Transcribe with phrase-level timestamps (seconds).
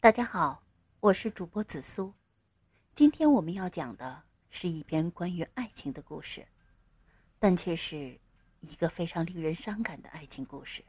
[0.00, 0.62] 大家好，
[1.00, 2.14] 我是主播紫苏。
[2.94, 6.46] 今天我们要讲的是一篇关于爱情的故事，
[7.36, 8.16] 但却是
[8.60, 10.84] 一个非常令人伤感的爱情故事。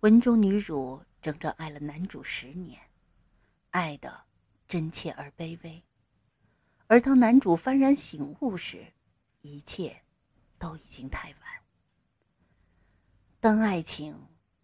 [0.00, 2.78] 文中女主整整爱了男主十年，
[3.70, 4.24] 爱的
[4.68, 5.82] 真切而卑微。
[6.88, 8.92] 而当男主幡然醒悟时，
[9.40, 10.02] 一切
[10.58, 11.62] 都已经太晚。
[13.40, 14.14] 当爱情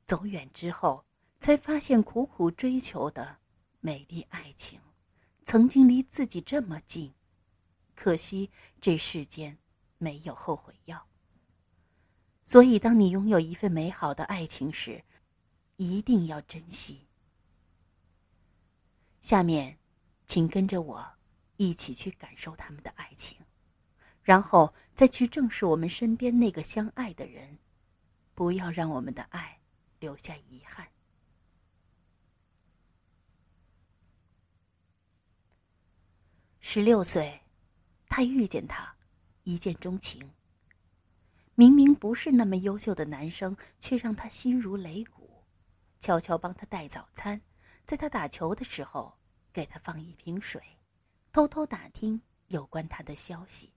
[0.04, 1.02] 走远之后。
[1.42, 3.38] 才发现，苦苦追求的
[3.80, 4.80] 美丽爱情，
[5.44, 7.12] 曾经离自己这么近。
[7.96, 8.48] 可惜
[8.80, 9.58] 这世间
[9.98, 11.08] 没有后悔药。
[12.44, 15.02] 所以，当你拥有一份美好的爱情时，
[15.78, 17.08] 一定要珍惜。
[19.20, 19.80] 下面，
[20.28, 21.04] 请跟着我
[21.56, 23.36] 一起去感受他们的爱情，
[24.22, 27.58] 然后再去正视我们身边那个相爱的人，
[28.32, 29.60] 不要让我们的爱
[29.98, 30.86] 留下遗憾。
[36.64, 37.40] 十六岁，
[38.06, 38.94] 他遇见她，
[39.42, 40.30] 一见钟情。
[41.56, 45.44] 明明不是那么优秀的男生，却让他心如擂鼓。
[45.98, 47.42] 悄悄帮他带早餐，
[47.84, 49.12] 在他打球的时候
[49.52, 50.62] 给他放一瓶水，
[51.32, 53.72] 偷偷打听有关他的消息。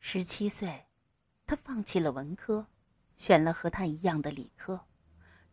[0.00, 0.88] 十七岁，
[1.46, 2.66] 他放弃了文科，
[3.16, 4.84] 选了和他一样的理科，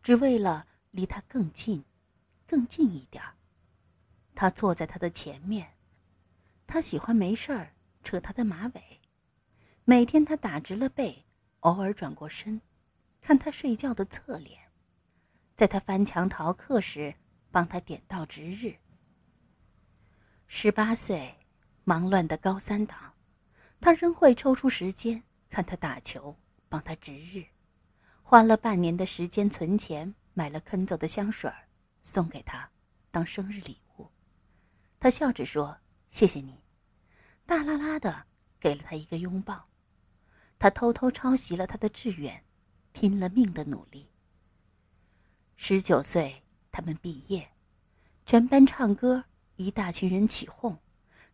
[0.02, 1.84] 只为了离他更近，
[2.48, 3.37] 更近一点儿。
[4.40, 5.74] 他坐在他的前面，
[6.64, 9.00] 他喜欢没事儿扯他的马尾，
[9.84, 11.26] 每天他打直了背，
[11.58, 12.60] 偶尔转过身，
[13.20, 14.56] 看他睡觉的侧脸，
[15.56, 17.12] 在他翻墙逃课时
[17.50, 18.76] 帮他点到值日。
[20.46, 21.34] 十八岁，
[21.82, 23.12] 忙乱的高三党，
[23.80, 27.44] 他仍会抽出时间看他打球，帮他值日，
[28.22, 31.50] 花了半年的时间存钱买了肯走的香水
[32.02, 32.70] 送给他
[33.10, 33.87] 当生日礼物。
[35.00, 36.60] 他笑着说：“谢谢你。”
[37.46, 38.26] 大拉拉的
[38.58, 39.64] 给了他一个拥抱。
[40.58, 42.44] 他偷偷抄袭了他的志愿，
[42.92, 44.10] 拼了命的努力。
[45.56, 46.42] 十九岁，
[46.72, 47.48] 他们毕业，
[48.26, 49.24] 全班唱歌，
[49.56, 50.76] 一大群人起哄。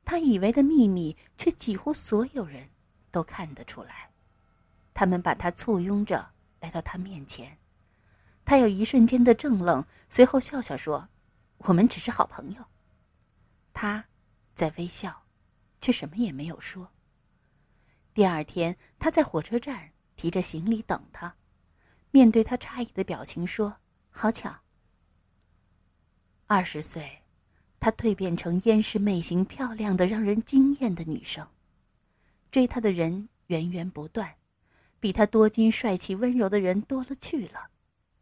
[0.04, 2.68] 他以为的秘密，却几乎所有人
[3.10, 4.10] 都看得出来。
[4.92, 7.56] 他们把他簇拥着来到他面前，
[8.44, 11.08] 他有一瞬间的怔愣，随后笑笑说
[11.58, 12.64] ：“我们只是好朋友。”
[13.74, 14.06] 他，
[14.54, 15.26] 在微笑，
[15.80, 16.92] 却什么也没有说。
[18.14, 21.36] 第二天，他在火车站提着行李等他，
[22.12, 23.76] 面对他诧异的表情说
[24.08, 24.60] ：“好巧。”
[26.46, 27.22] 二十岁，
[27.80, 31.46] 他蜕变成烟世媚型、漂亮的让人惊艳的女生，
[32.52, 34.36] 追他的人源源不断，
[35.00, 37.70] 比他多金、帅气、温柔的人多了去了。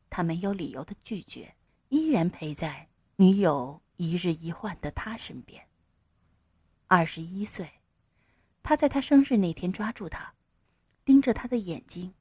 [0.09, 1.55] 他没有理由的拒绝，
[1.91, 3.83] 依然陪在女友。
[4.03, 5.69] 一日一换的他身边。
[6.89, 7.81] 二十一岁，
[8.61, 10.35] 他在他生日那天抓住他，
[11.05, 12.13] 盯着他的眼睛，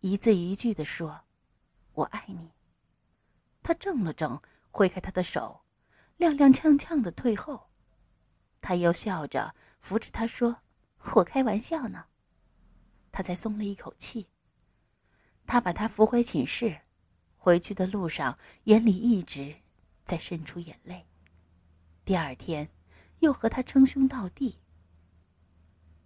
[0.00, 1.20] 一字一句的说
[1.94, 2.50] ：“我爱你。”
[3.62, 4.42] 他怔了怔，
[4.72, 5.62] 挥开他的手，
[6.18, 7.70] 踉踉跄跄的退后。
[8.60, 10.62] 他又笑着扶着他说
[11.14, 12.06] ：“我开玩笑呢。”
[13.12, 14.30] 他才松了一口气。
[15.46, 16.80] 他把他扶回寝室，
[17.36, 19.54] 回去的路上眼里一直
[20.04, 21.06] 在渗出眼泪。
[22.04, 22.68] 第二天，
[23.20, 24.58] 又和他称兄道弟。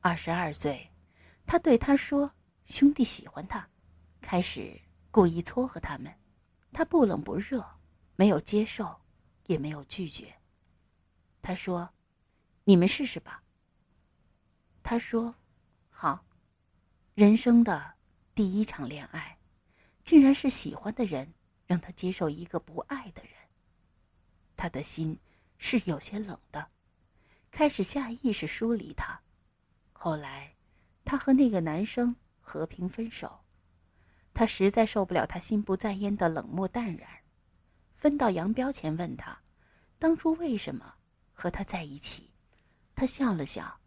[0.01, 0.91] 二十二岁，
[1.47, 2.35] 他对他说
[2.67, 3.67] ：“兄弟喜欢他。”
[4.21, 4.79] 开始
[5.11, 6.13] 故意撮合他们，
[6.73, 7.65] 他不冷不热，
[8.17, 9.01] 没有接受，
[9.47, 10.35] 也没有拒绝。
[11.41, 11.89] 他说
[12.65, 13.43] ：“你们试试吧。”
[14.83, 15.35] 他说
[15.89, 16.27] ：“好。”
[17.15, 17.95] 人生的
[18.35, 19.39] 第一场恋爱，
[20.05, 21.33] 竟然是喜欢的人
[21.67, 23.33] 让他接受一个不爱的人。
[24.57, 25.19] 他的心。
[25.59, 26.69] 是有些冷的，
[27.51, 29.21] 开始下意识疏离他。
[29.93, 30.55] 后来，
[31.05, 33.41] 他和那个男生和平分手。
[34.35, 37.09] 他实在受不了他心不在焉的冷漠淡然，
[37.93, 39.41] 分道扬镳前问他，
[39.99, 40.95] 当初为什么
[41.33, 42.33] 和他在一起？
[42.97, 43.81] 他笑了笑，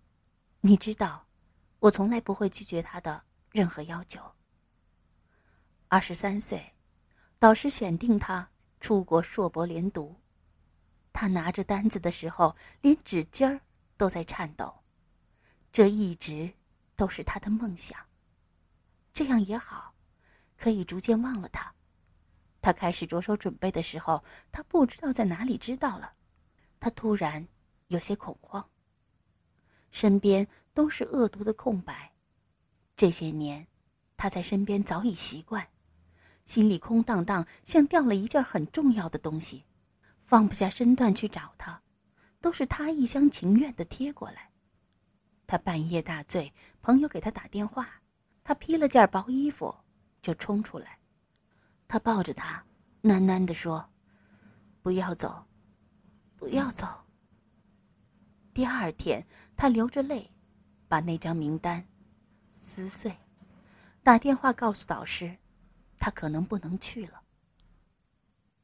[0.61, 1.27] 你知道，
[1.79, 4.21] 我从来不会拒绝他的任何要求。
[5.89, 6.73] 二十三岁，
[7.39, 8.49] 导师选定他
[8.79, 10.15] 出国硕博连读。
[11.19, 13.59] 他拿着单子的时候，连指尖儿
[13.97, 14.83] 都在颤抖。
[15.71, 16.53] 这一直
[16.95, 17.97] 都是他的梦想。
[19.11, 19.95] 这样也好，
[20.55, 21.73] 可以逐渐忘了他。
[22.61, 26.13] 他开始着手准备的时候，他不知道在哪里知道了。
[26.79, 27.47] 他突然
[27.87, 28.69] 有些恐慌。
[29.89, 32.13] 身边都是恶毒的空白。
[32.95, 33.65] 这些年，
[34.17, 35.67] 他在身边早已习惯，
[36.45, 39.65] 心里空荡荡，像掉了一件很重要的东西。
[40.27, 41.81] 放不下身段去找他，
[42.41, 44.51] 都是他一厢情愿的贴过来。
[45.47, 47.89] 他半夜大醉，朋友给他打电话，
[48.43, 49.73] 他披了件薄衣服
[50.21, 50.99] 就冲出来。
[51.87, 52.61] 他抱着他，
[53.03, 53.89] 喃喃地说
[54.83, 55.47] ：“不要走，
[56.35, 56.85] 不要走。”
[58.53, 59.25] 第二天，
[59.55, 60.29] 他流着泪，
[60.89, 61.87] 把那张名单
[62.51, 63.17] 撕碎，
[64.03, 65.37] 打电话告诉导师，
[65.97, 67.21] 他可能不能去了。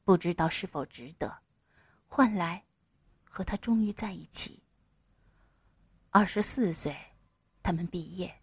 [0.04, 1.43] 不知道是否值得，
[2.15, 2.63] 换来
[3.24, 4.62] 和他终于在一起。
[6.12, 6.95] 二十四岁，
[7.63, 8.39] 他们毕业，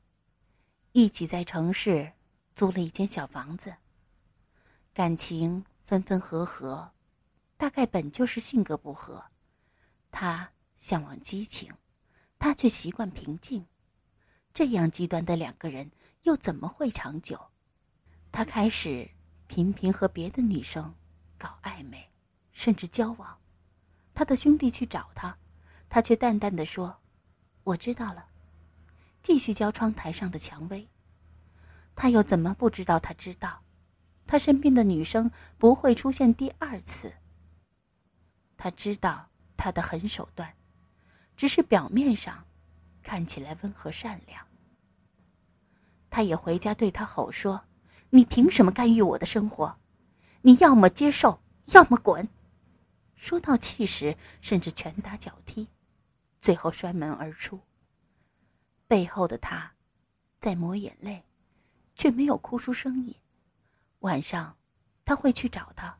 [0.90, 2.12] 一起在城市
[2.56, 3.72] 租了一间小房子。
[4.92, 6.90] 感情分分合合，
[7.56, 9.24] 大概本就是性格不合，
[10.10, 10.50] 他。
[10.76, 11.72] 向往激情，
[12.38, 13.66] 他却习惯平静。
[14.52, 17.38] 这样极端的两个人，又怎么会长久？
[18.32, 19.08] 他开始
[19.46, 20.92] 频频和别的女生
[21.38, 22.10] 搞暧昧，
[22.52, 23.39] 甚至交往。
[24.20, 25.34] 他的兄弟去找他，
[25.88, 26.98] 他却淡淡的说
[27.64, 28.26] ：“我知道了。”
[29.24, 30.86] 继续教窗台上的蔷薇。
[31.96, 33.00] 他又怎么不知道？
[33.00, 33.62] 他知道，
[34.26, 37.14] 他身边的女生不会出现第二次。
[38.58, 40.54] 他知道他的狠手段。
[41.34, 42.44] 只是表面上
[43.02, 44.46] 看起来温和善良。
[46.10, 47.64] 他也回家对他吼说
[48.10, 49.78] ：“你凭什么干预我的生活？
[50.42, 51.40] 你要么接受，
[51.72, 52.28] 要么滚！”
[53.20, 55.68] 说到气时，甚至拳打脚踢，
[56.40, 57.60] 最后摔门而出。
[58.88, 59.74] 背后的他
[60.38, 61.22] 在抹眼泪，
[61.94, 63.14] 却没有哭出声音。
[63.98, 64.56] 晚上，
[65.04, 65.98] 他会去找他，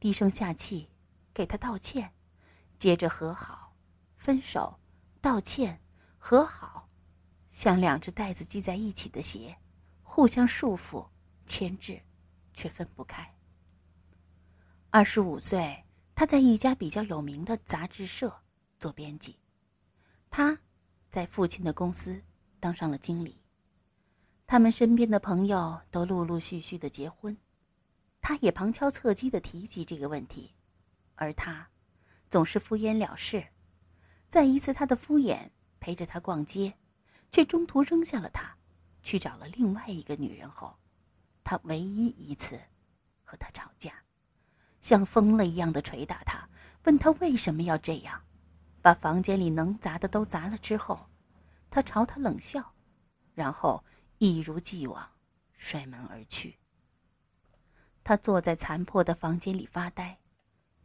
[0.00, 0.88] 低声下气
[1.34, 2.14] 给他道歉，
[2.78, 3.76] 接着和好。
[4.16, 4.80] 分手，
[5.20, 5.82] 道歉，
[6.16, 6.88] 和好，
[7.50, 9.54] 像两只带子系在一起的鞋，
[10.02, 11.06] 互相束缚、
[11.44, 12.00] 牵制，
[12.54, 13.34] 却分不开。
[14.88, 15.83] 二十五岁，
[16.14, 18.42] 他在一家比较有名的杂志社
[18.78, 19.36] 做编辑，
[20.30, 20.58] 他
[21.10, 22.22] 在父亲的公司
[22.60, 23.42] 当上了经理。
[24.46, 27.36] 他们身边的朋友都陆陆续续的结婚，
[28.20, 30.54] 他也旁敲侧击的提及这个问题，
[31.14, 31.68] 而他
[32.30, 33.44] 总是敷衍了事。
[34.28, 35.50] 在一次他的敷衍
[35.80, 36.74] 陪着他逛街，
[37.30, 38.56] 却中途扔下了他，
[39.02, 40.76] 去找了另外一个女人后，
[41.42, 42.60] 他唯一一次
[43.24, 44.03] 和他吵架，
[44.84, 46.46] 像疯了一样的捶打他，
[46.82, 48.20] 问他为什么要这样，
[48.82, 51.08] 把房间里能砸的都砸了之后，
[51.70, 52.74] 他朝他冷笑，
[53.32, 53.82] 然后
[54.18, 55.10] 一如既往
[55.56, 56.58] 摔门而去。
[58.02, 60.18] 他坐在残破的房间里发呆，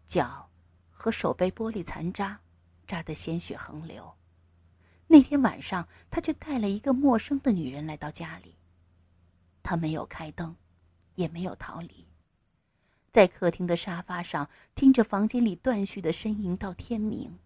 [0.05, 0.49] 脚
[0.89, 2.39] 和手被玻璃残渣。
[2.87, 4.15] 扎得鲜血横流。
[5.05, 8.57] 那天晚上，他却带了一个陌生的女人来到家里。
[9.61, 10.55] 他没有开灯，
[11.13, 12.08] 也没有逃离，
[13.11, 17.39] 在客厅的沙发上听着房间里断续的呻吟到天明。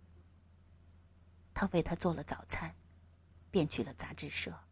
[1.53, 2.75] 他为他做了早餐，
[3.51, 4.65] 便去了杂志社。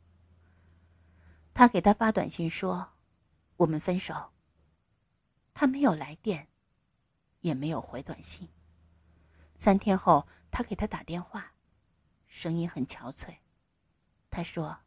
[1.53, 2.93] 他给他发短信说
[3.57, 4.31] ：“我们分手。”
[5.53, 6.47] 他没有来电，
[7.41, 8.49] 也没有回短信。
[9.55, 11.53] 三天后，他给他打电话，
[12.27, 13.37] 声音很憔悴。
[14.29, 14.79] 他说：“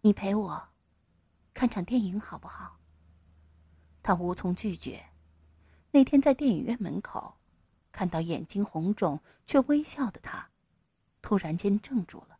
[0.00, 0.68] 你陪我
[1.54, 2.80] 看场电影好不好？”
[4.08, 5.04] 他无从拒绝。
[5.90, 7.36] 那天在电影院门口，
[7.92, 10.48] 看到眼睛红肿却微笑的他，
[11.20, 12.38] 突然间怔住了。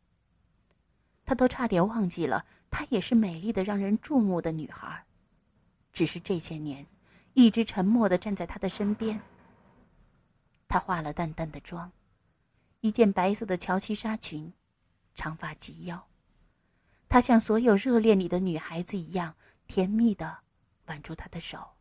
[1.27, 5.05] 他都差点忘记了，她也是美丽的、让人注目的女孩，
[5.93, 6.87] 只是这些年
[7.35, 9.21] 一直沉默的站在他的身边。
[10.69, 11.93] 她化了淡淡的妆，
[12.81, 14.55] 一件白色的乔其纱裙，
[15.15, 16.09] 长发及腰。
[17.11, 19.35] 她像所有热恋里的女孩子一样，
[19.67, 20.39] 甜蜜的
[20.89, 21.77] 挽住他的手，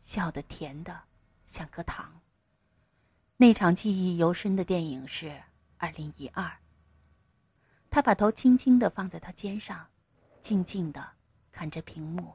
[0.00, 1.02] 笑得甜的
[1.44, 2.20] 像颗糖。
[3.36, 5.42] 那场记忆犹深的电影是
[5.76, 6.58] 二零一二。
[7.90, 9.88] 他把头轻轻的放在他肩上，
[10.40, 11.16] 静静的
[11.50, 12.34] 看着屏幕。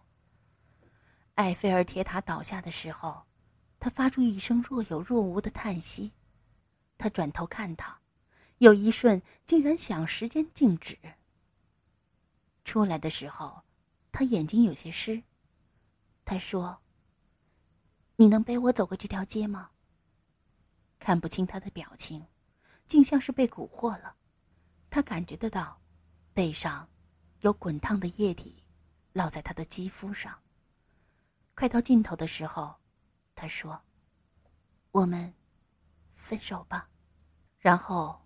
[1.35, 3.23] 埃菲尔铁塔倒下的时候。
[3.79, 6.13] 他发出一声若有若无的叹息，
[6.97, 8.00] 他转头看他，
[8.59, 10.97] 有一瞬竟然想时间静止。
[12.63, 13.63] 出来的时候，
[14.09, 15.21] 他眼睛有些湿。
[16.25, 16.81] 他说
[18.17, 19.71] ：“你能背我走过这条街吗？”
[20.99, 22.25] 看不清他的表情，
[22.87, 24.15] 竟像是被蛊惑了。
[24.89, 25.81] 他感觉得到，
[26.33, 26.87] 背上
[27.41, 28.63] 有滚烫的液体
[29.11, 30.39] 落在他的肌肤上。
[31.55, 32.75] 快到尽头的时候。
[33.35, 33.81] 他说
[34.93, 35.33] ：“我们
[36.13, 36.87] 分手吧。”
[37.57, 38.23] 然后，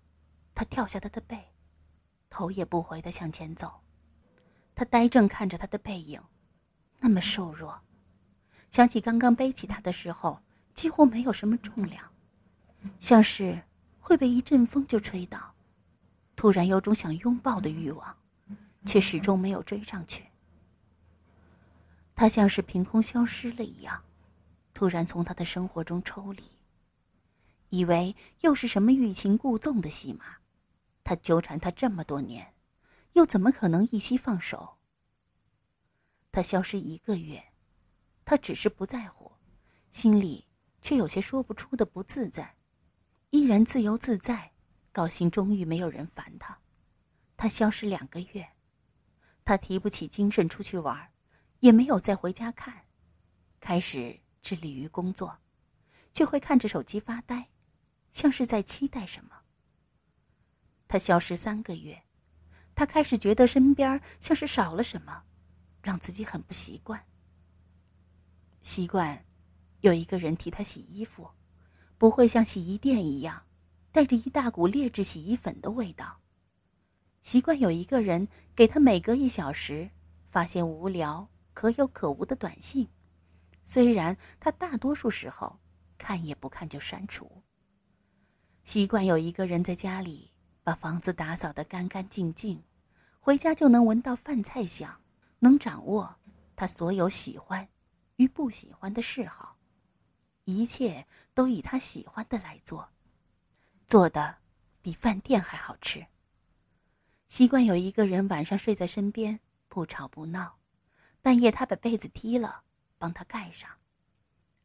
[0.54, 1.42] 他跳下他的背，
[2.28, 3.80] 头也不回的向前走。
[4.74, 6.22] 他呆怔看着他的背影，
[6.98, 7.80] 那么瘦弱。
[8.70, 10.40] 想起刚刚背起他的时候，
[10.74, 12.12] 几乎没有什么重量，
[13.00, 13.62] 像是
[13.98, 15.54] 会被一阵风就吹倒。
[16.36, 18.16] 突然有种想拥抱的欲望，
[18.86, 20.24] 却始终没有追上去。
[22.14, 24.04] 他像是凭空消失了一样，
[24.72, 26.42] 突然从他的生活中抽离。
[27.70, 30.24] 以为又是什么欲擒故纵的戏码，
[31.04, 32.54] 他纠缠他这么多年，
[33.12, 34.78] 又怎么可能一夕放手？
[36.30, 37.44] 他消失一个月，
[38.28, 39.32] 他只是不在乎，
[39.90, 40.46] 心里
[40.82, 42.56] 却有些说不出的不自在，
[43.30, 44.52] 依然自由自在。
[44.92, 46.58] 高兴，终于没有人烦他。
[47.38, 48.46] 他消失两个月，
[49.46, 51.10] 他提不起精神出去玩，
[51.60, 52.84] 也没有再回家看，
[53.60, 55.38] 开始致力于工作，
[56.12, 57.48] 却会看着手机发呆，
[58.12, 59.30] 像是在期待什么。
[60.86, 62.02] 他消失三个月，
[62.74, 65.22] 他开始觉得身边像是少了什么，
[65.82, 67.02] 让自己很不习惯。
[68.68, 69.24] 习惯
[69.80, 71.26] 有一个人替他洗衣服，
[71.96, 73.42] 不会像洗衣店一样。
[73.90, 76.18] 带着一大股劣质洗衣粉的味道。
[77.22, 79.88] 习惯有一个人给他每隔一小时
[80.30, 82.86] 发现无聊、可有可无的短信，
[83.64, 85.58] 虽然他大多数时候
[85.96, 87.42] 看也不看就删除。
[88.64, 90.30] 习惯有一个人在家里
[90.62, 92.62] 把房子打扫得干干净净，
[93.18, 95.00] 回家就能闻到饭菜香，
[95.38, 96.16] 能掌握
[96.54, 97.66] 他所有喜欢
[98.18, 99.56] 与不喜欢的嗜好，
[100.44, 102.90] 一切都以他喜欢的来做。
[103.86, 104.38] 做的
[104.82, 106.04] 比饭店还好吃。
[107.28, 110.58] 习惯有一个人晚上睡在身边，不吵不闹，
[111.22, 112.64] 半夜他把被子踢了，
[112.98, 113.70] 帮他盖上，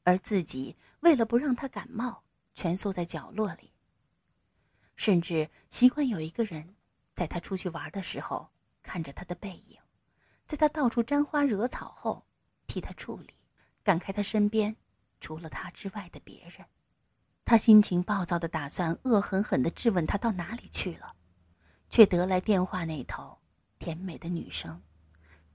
[0.04, 2.24] 而自己为了不让他感冒，
[2.56, 3.72] 蜷缩在角落里。
[4.96, 6.76] 甚至习惯有一个人，
[7.16, 9.80] 在他出去玩的时候，看着他的背影，
[10.48, 12.26] 在他到处沾花惹草后，
[12.66, 13.36] 替他处理，
[13.84, 14.76] 感慨他身边
[15.20, 16.66] 除了他之外的别人。
[17.46, 21.14] 他心情暴躁的打算恶狠狠的质问他到哪里去了，
[21.90, 23.38] 却得来电话那头
[23.80, 24.82] 甜美的女声：“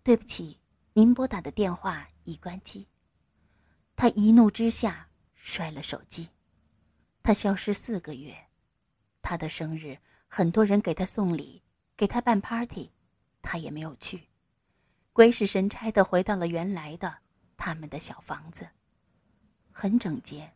[0.04, 0.61] 对不起，
[0.92, 2.87] 您拨打的电话已关机。”
[3.97, 6.28] 他一怒之下摔了手机。
[7.23, 8.37] 他消失四个月，
[9.23, 11.62] 他的生日很多人给他送礼，
[11.97, 12.90] 给他办 party，
[13.40, 14.28] 他也没有去，
[15.12, 17.18] 鬼使神差的回到了原来的
[17.59, 18.67] 他们的小房子，
[19.71, 20.55] 很整洁。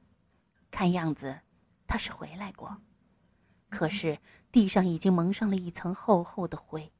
[0.71, 1.39] 看样子，
[1.87, 2.81] 他是回来过，
[3.69, 4.19] 可是
[4.51, 6.91] 地上已经蒙上了一层厚厚的灰。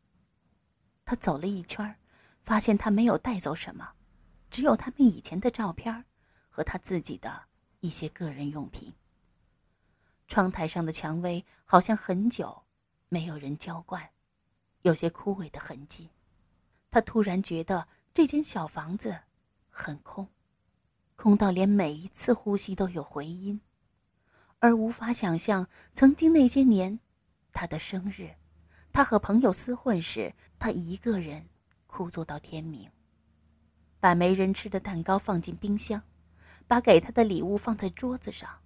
[1.07, 1.97] 他走了一圈，
[2.43, 3.95] 发现他没有带走什么，
[4.51, 6.05] 只有他们以前的照片
[6.51, 7.45] 和他自己的
[7.81, 8.93] 一些个人用品。
[10.29, 12.63] 窗台上的蔷薇好像很久
[13.09, 14.11] 没有人浇灌，
[14.83, 16.11] 有些枯萎的痕迹。
[16.91, 19.19] 他突然觉得这间小房子
[19.73, 20.29] 很空。
[21.17, 23.61] 空到连每一次呼吸都有回音，
[24.59, 27.01] 而无法想象曾经那些年，
[27.53, 28.35] 他的生日，
[28.93, 31.49] 他和朋友厮混时，他一个人
[31.87, 32.91] 哭坐到天明，
[33.99, 36.03] 把没人吃的蛋糕放进冰箱，
[36.67, 38.61] 把给他的礼物放在桌子上，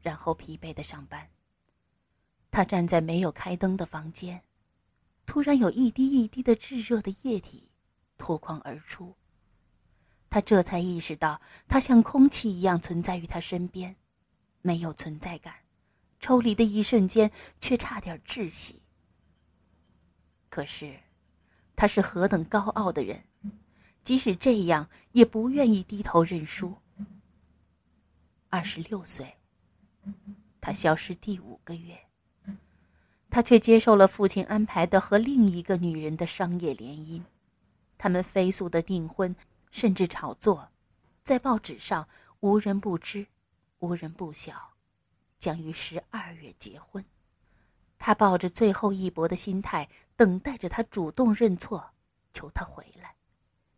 [0.00, 1.30] 然后疲惫的上班。
[2.50, 4.42] 他站在没有开灯的房间，
[5.24, 7.72] 突然有一滴一滴的炙热的液体
[8.18, 9.16] 脱眶而出。
[10.34, 13.94] 他这才意识到，他像空气一样存在于他身边，
[14.62, 15.54] 没有存在感，
[16.18, 18.82] 抽离的一瞬间却差点窒息。
[20.48, 20.98] 可是，
[21.76, 23.22] 他是何等高傲的人，
[24.02, 26.74] 即使这样也不愿意低头认输。
[28.48, 29.36] 二十六岁，
[30.60, 31.96] 他消失第五个月，
[33.30, 37.22] 他却接受了父亲安排的和另一个女人的商业联姻，
[37.96, 39.32] 他们飞速的订婚。
[39.74, 40.70] 甚至炒作，
[41.24, 43.26] 在报纸上无人不知，
[43.80, 44.72] 无人不晓，
[45.36, 47.04] 将于十二月结婚。
[47.98, 51.92] 他抱着最后一搏的心态，等待着他主动认错，
[52.32, 53.16] 求他回来，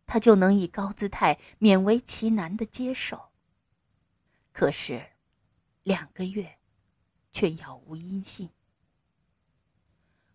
[0.05, 3.29] 他就能以高姿态勉为其难的接受。
[4.51, 5.03] 可是，
[5.81, 6.59] 两个月，
[7.33, 8.47] 却杳无音信。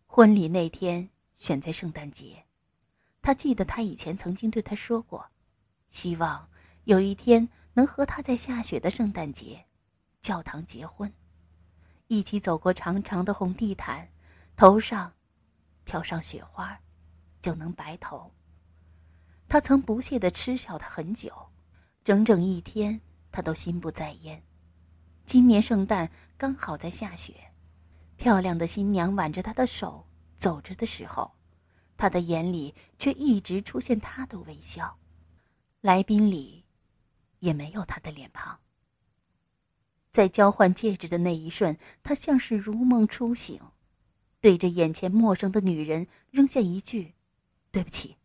[0.07, 2.47] 婚礼那天选在圣诞节，
[3.23, 5.31] 他记得他以前曾经对他说过。
[5.93, 6.49] 希望
[6.85, 9.67] 有一天能和他在下雪的圣诞节，
[10.23, 11.13] 教堂结婚，
[12.07, 14.09] 一起走过长长的红地毯，
[14.57, 15.13] 头上
[15.85, 16.81] 飘上雪花，
[17.43, 18.33] 就能白头。
[19.47, 21.31] 他曾不屑的嗤笑他很久，
[22.03, 22.99] 整整一天，
[23.31, 24.43] 他都心不在焉。
[25.27, 27.53] 今年圣诞刚好在下雪，
[28.17, 30.07] 漂亮的新娘挽着他的手
[30.37, 31.33] 走着的时候，
[31.99, 34.97] 他的眼里却一直出现他的微笑。
[35.83, 36.65] 来宾里，
[37.41, 38.61] 也没有他的脸庞。
[40.13, 43.61] 在交换戒指的那一瞬，他像是如梦初醒，
[44.41, 47.15] 对着眼前陌生的女人扔下一句
[47.73, 48.17] ：“对不起。”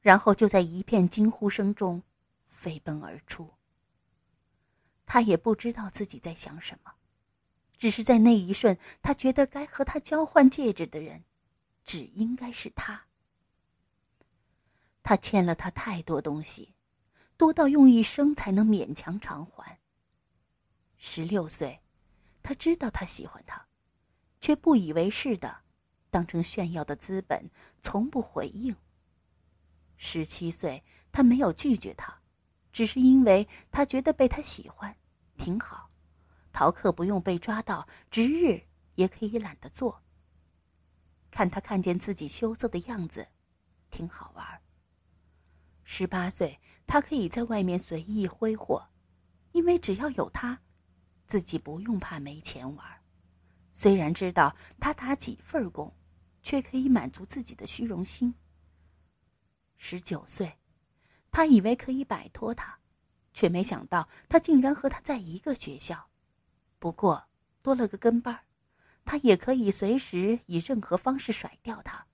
[0.00, 2.02] 然后就在一片惊呼声中
[2.46, 3.52] 飞奔而出。
[5.04, 6.94] 他也不知道自己在想什么，
[7.76, 11.24] 只是在那一瞬，他觉得该和他交换戒指的人，
[11.84, 13.08] 只应该是他。
[15.02, 16.74] 他欠了他太多东西，
[17.36, 19.78] 多到用一生才能勉强偿还。
[20.96, 21.80] 十六岁，
[22.42, 23.66] 他知道他喜欢他，
[24.40, 25.62] 却不以为是的，
[26.10, 27.50] 当成炫耀的资本，
[27.82, 28.74] 从不回应。
[29.96, 32.16] 十七岁，他没有拒绝他，
[32.72, 34.96] 只是因为他觉得被他喜欢，
[35.36, 35.88] 挺好，
[36.52, 38.62] 逃课不用被抓到，值日
[38.94, 40.00] 也可以懒得做。
[41.32, 43.26] 看他看见自己羞涩的样子，
[43.90, 44.61] 挺好玩。
[45.84, 48.88] 十八岁，他可以在外面随意挥霍，
[49.52, 50.60] 因为只要有他。
[51.26, 52.86] 自己不用怕没钱玩，
[53.70, 55.90] 虽然知道他打几份工，
[56.42, 58.34] 却可以满足自己的虚荣心。
[59.78, 60.58] 十九岁，
[61.30, 62.78] 他以为可以摆脱他，
[63.32, 66.10] 却没想到他竟然和他在一个学校。
[66.78, 67.24] 不过
[67.62, 68.38] 多了个跟班
[69.04, 72.06] 他也可以随时以任何方式甩掉他，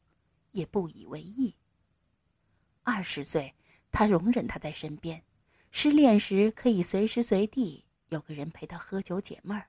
[0.53, 1.57] 也不以为意。
[2.85, 3.53] 二十岁，
[3.91, 5.23] 他容忍他在身边，
[5.71, 7.85] 失恋时可以随时随地。
[8.09, 9.69] 有个人陪他喝酒解闷儿，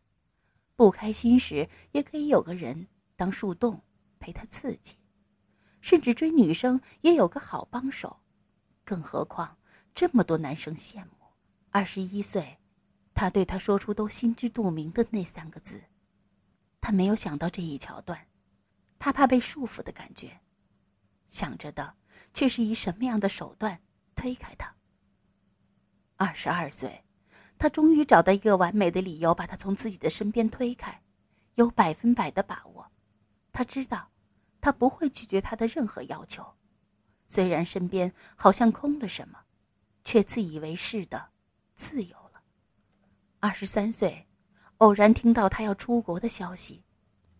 [0.76, 3.84] 不开心时也可以有个人当树洞
[4.18, 4.96] 陪他刺激，
[5.82, 8.22] 甚至追女生也有个好帮手。
[8.86, 9.58] 更何况
[9.94, 11.12] 这么多男生羡慕。
[11.70, 12.58] 二十一岁，
[13.14, 15.84] 他对他说出都心知肚明的那三个字，
[16.80, 18.26] 他没有想到这一桥段，
[18.98, 20.40] 他怕被束缚的感觉，
[21.28, 21.94] 想着的
[22.34, 23.82] 却是以什么样的手段
[24.20, 24.76] 推开他。
[26.18, 27.06] 二十二岁。
[27.58, 31.02] 他终于找到一个完美的理由，把他从自己的身边推开，
[31.56, 32.90] 有百分百的把握。
[33.52, 34.10] 他知道，
[34.62, 36.56] 他不会拒绝他的任何要求。
[37.28, 39.40] 虽然身边好像空了什么，
[40.06, 41.32] 却自以为是的
[41.76, 42.42] 自由了。
[43.42, 44.26] 二十三岁，
[44.78, 46.86] 偶然听到他要出国的消息，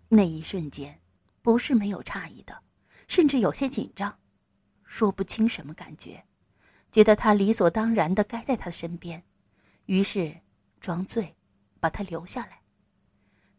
[0.10, 1.02] 那一瞬间，
[1.42, 2.62] 不是没有诧异的，
[3.08, 4.20] 甚至有些紧张，
[4.84, 6.26] 说不清什么感觉，
[6.92, 9.24] 觉得他理所当然的该在他身边。
[9.86, 10.36] 于是，
[10.80, 11.36] 装醉，
[11.80, 12.62] 把他留下来。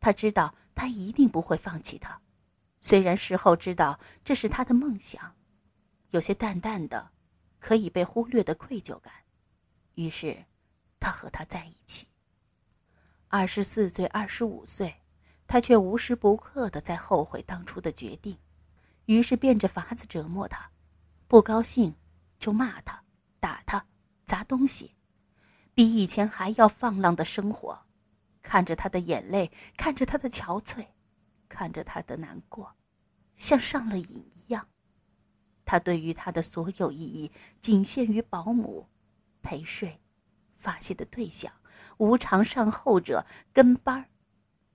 [0.00, 2.20] 他知道他一定不会放弃他，
[2.80, 5.34] 虽然事后知道这是他的梦想，
[6.10, 7.10] 有些淡淡的，
[7.58, 9.12] 可以被忽略的愧疚感。
[9.94, 10.44] 于是，
[10.98, 12.06] 他和他在一起。
[13.28, 14.94] 二十四岁、二十五岁，
[15.46, 18.36] 他却无时不刻的在后悔当初的决定，
[19.04, 20.70] 于是变着法子折磨他，
[21.28, 21.94] 不高兴
[22.38, 23.02] 就骂他、
[23.40, 23.84] 打他、
[24.24, 24.94] 砸东西。
[25.74, 27.86] 比以前还要放浪的生活，
[28.42, 30.86] 看着他的眼泪，看着他的憔悴，
[31.48, 32.76] 看着他的难过，
[33.36, 34.68] 像上了瘾一样。
[35.64, 38.88] 他对于他的所有意义，仅限于保姆、
[39.40, 40.00] 陪睡、
[40.50, 41.52] 发泄的对象、
[41.96, 44.10] 无偿善后者、跟班儿，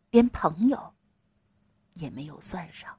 [0.10, 0.96] 连朋友
[1.96, 2.98] 也没有算上。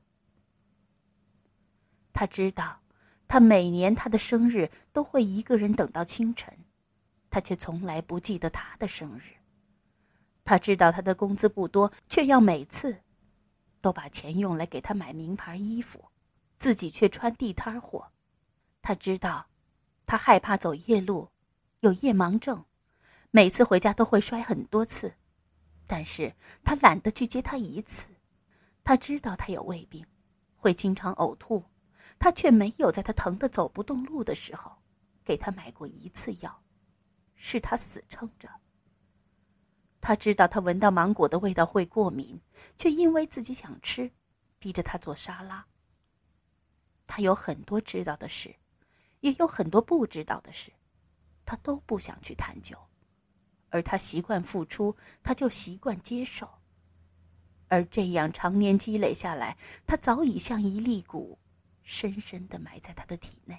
[2.13, 2.81] 他知道，
[3.29, 6.57] 他每年他的生日都会一个人等到清晨。
[7.29, 9.35] 他却从来不记得他的生日。
[10.43, 13.03] 他知道他的工资不多，却要每次
[13.81, 16.05] 都把钱用来给他买名牌衣服，
[16.59, 18.11] 自己却穿地摊货。
[18.81, 19.49] 他知道，
[20.07, 21.29] 他害怕走夜路，
[21.81, 22.65] 有夜盲症，
[23.33, 25.13] 每次回家都会摔很多次，
[25.87, 26.33] 但是
[26.65, 28.07] 他懒得去接他一次。
[28.83, 30.07] 他知道他有胃病，
[30.57, 31.65] 会经常呕吐，
[32.19, 34.77] 他却没有在他疼得走不动路的时候，
[35.25, 36.63] 给他买过一次药。
[37.39, 38.49] 是他死撑着。
[40.01, 42.41] 他知道他闻到芒果的味道会过敏，
[42.79, 44.11] 却因为自己想吃，
[44.59, 45.67] 逼着他做沙拉。
[47.07, 48.57] 他有很多知道的事，
[49.21, 50.73] 也有很多不知道的事，
[51.45, 52.75] 他都不想去探究。
[53.69, 56.49] 而他习惯付出，他就习惯接受。
[57.69, 61.39] 而这样常年积累下来，他早已像一粒谷，
[61.87, 63.57] 深深的埋在他的体内。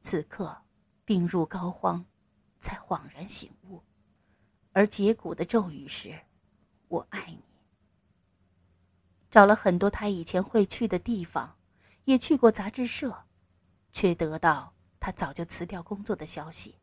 [0.00, 0.64] 此刻，
[1.04, 2.02] 病入膏肓。
[2.62, 3.82] 才恍然醒悟，
[4.72, 6.26] 而解骨的咒语是
[6.88, 7.42] “我爱你”。
[9.32, 11.56] 找了很多他以前会去的地方，
[12.04, 13.24] 也去过杂志社，
[13.92, 16.76] 却得到他早就辞掉工作的消息。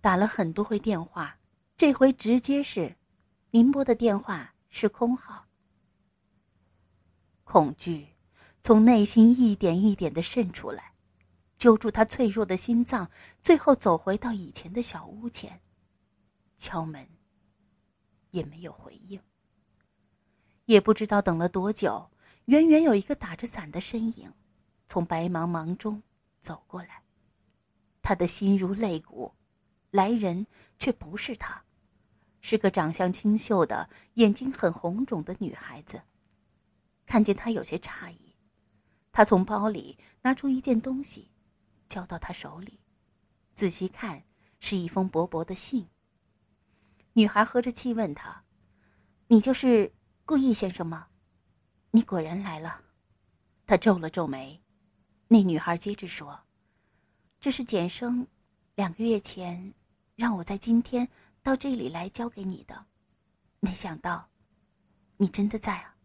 [0.00, 1.38] 打了很多回电话，
[1.76, 2.96] 这回直接是
[3.52, 5.46] “您拨的电话是空号”。
[7.46, 8.15] 恐惧
[8.66, 10.92] 从内心一点一点的渗出来。
[11.56, 13.08] 揪住他脆弱的心脏，
[13.40, 15.60] 最后走回到以前的小屋前，
[16.56, 17.08] 敲门。
[18.32, 19.20] 也没有回应。
[20.64, 22.10] 也不知道等了多久，
[22.46, 24.32] 远远有一个打着伞的身影，
[24.88, 26.02] 从白茫茫中
[26.40, 27.04] 走过来。
[28.02, 29.32] 他的心如肋骨，
[29.92, 30.44] 来人
[30.76, 31.62] 却不是他，
[32.40, 36.02] 是个长相清秀的、眼睛很红肿的女孩子。
[37.06, 38.25] 看见他有些诧异，
[39.16, 41.30] 他从包里拿出一件东西，
[41.88, 42.78] 交到他手里，
[43.54, 44.22] 仔细看
[44.60, 45.88] 是一封薄薄的信。
[47.14, 48.44] 女孩呵着气问他
[49.26, 49.90] ：“你就是？”
[50.26, 51.08] 顾意先生吗？
[51.92, 52.82] 你果然来了。
[53.66, 54.62] 他皱了皱眉。
[55.28, 56.38] 那女孩接着说
[57.40, 58.26] ：“这是简生，
[58.74, 59.72] 两个月前
[60.14, 61.08] 让我在今天
[61.42, 62.84] 到这里来交给你的。
[63.60, 64.28] 没想到，
[65.16, 65.96] 你真的在啊！”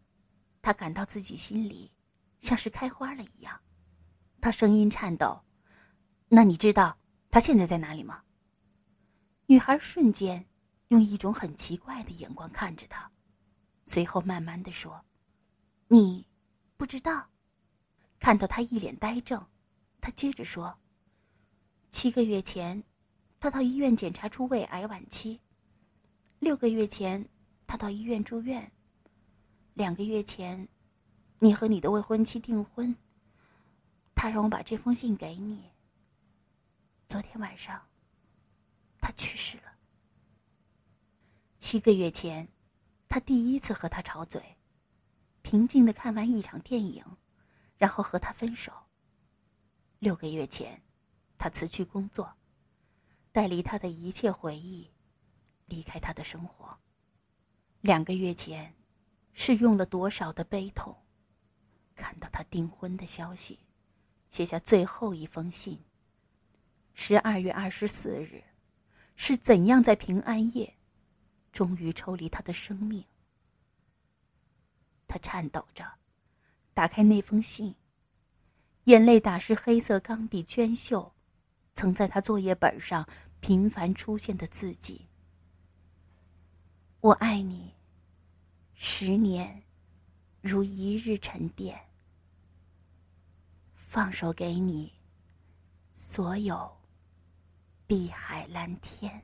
[0.62, 1.91] 他感到自己心里
[2.42, 3.58] 像是开花了一样。
[4.42, 5.40] 他声音颤抖
[6.28, 6.98] ：“那你知道
[7.30, 8.24] 他现在在哪里吗？”
[9.46, 10.46] 女孩瞬间
[10.88, 13.10] 用一种很奇怪的眼光看着他。
[13.84, 15.04] 随后慢慢的说
[15.88, 16.26] ：“你
[16.76, 17.30] 不知道。”
[18.18, 19.46] 看到他一脸呆怔，
[20.00, 20.78] 他接着说
[21.90, 22.82] ：“七个月前，
[23.40, 25.40] 他到医院检查出胃癌晚期；
[26.38, 27.28] 六个月前，
[27.66, 28.62] 他到医院住院；
[29.74, 30.68] 两个月前，
[31.44, 32.96] 你和你的未婚妻订婚。
[34.14, 35.72] 他让我把这封信给你。
[37.08, 37.82] 昨天晚上，
[39.00, 39.64] 他去世了。
[41.58, 42.48] 七个月前。”
[43.10, 44.56] 他第一次和他吵嘴，
[45.42, 47.04] 平静的看完一场电影，
[47.76, 48.72] 然后和他分手。
[49.98, 50.80] 六个月前，
[51.36, 52.32] 他辞去工作，
[53.32, 54.90] 带离他的一切回忆，
[55.66, 56.78] 离开他的生活。
[57.82, 58.74] 两个月前，
[59.34, 61.01] 是用了多少的悲痛，
[62.52, 63.58] 订婚的消息，
[64.28, 65.80] 写下最后一封信。
[66.92, 68.44] 十二月二十四日，
[69.16, 70.76] 是怎样在平安夜？
[71.50, 73.02] 终于抽离他的生命，
[75.08, 75.84] 他颤抖着
[76.74, 77.74] 打开那封信，
[78.84, 81.10] 眼泪打湿黑色钢笔娟秀，
[81.74, 83.08] 曾在他作业本上
[83.40, 85.08] 频繁出现的字迹。
[87.00, 87.74] 我爱你，
[88.74, 89.62] 十年
[90.42, 91.78] 如一日沉淀，
[93.92, 94.90] 放手给你，
[95.92, 96.78] 所有
[97.86, 99.22] 碧海蓝天。